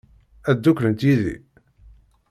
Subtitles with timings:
[0.49, 1.35] Ad dduklent yid-i?